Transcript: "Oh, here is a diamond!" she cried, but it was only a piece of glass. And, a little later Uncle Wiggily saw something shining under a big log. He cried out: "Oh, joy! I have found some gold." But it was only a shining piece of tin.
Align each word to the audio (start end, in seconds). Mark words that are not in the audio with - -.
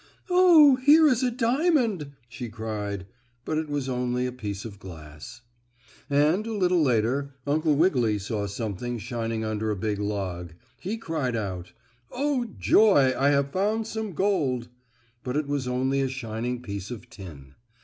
"Oh, 0.31 0.77
here 0.77 1.05
is 1.07 1.21
a 1.21 1.29
diamond!" 1.29 2.13
she 2.27 2.49
cried, 2.49 3.05
but 3.45 3.59
it 3.59 3.69
was 3.69 3.87
only 3.87 4.25
a 4.25 4.31
piece 4.31 4.65
of 4.65 4.79
glass. 4.79 5.41
And, 6.09 6.47
a 6.47 6.53
little 6.57 6.81
later 6.81 7.35
Uncle 7.45 7.75
Wiggily 7.75 8.17
saw 8.17 8.47
something 8.47 8.97
shining 8.97 9.45
under 9.45 9.69
a 9.69 9.75
big 9.75 9.99
log. 9.99 10.53
He 10.79 10.97
cried 10.97 11.35
out: 11.35 11.73
"Oh, 12.11 12.45
joy! 12.57 13.13
I 13.15 13.29
have 13.29 13.51
found 13.51 13.85
some 13.85 14.13
gold." 14.13 14.69
But 15.23 15.37
it 15.37 15.45
was 15.47 15.67
only 15.67 16.01
a 16.01 16.07
shining 16.07 16.63
piece 16.63 16.89
of 16.89 17.07
tin. 17.11 17.53